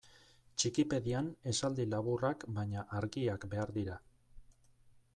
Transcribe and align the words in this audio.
Txikipedian 0.61 1.29
esaldi 1.51 1.87
laburrak 1.93 2.49
baina 2.57 2.89
argiak 3.03 3.49
behar 3.55 3.79
dira. 3.81 4.03